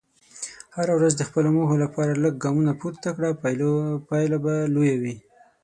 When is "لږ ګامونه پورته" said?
2.23-3.09